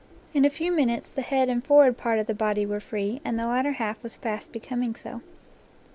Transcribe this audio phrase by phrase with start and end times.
[0.33, 3.37] In a few minutes the head and forward part of the body were free, and
[3.37, 5.21] the latter half was fast becoming so.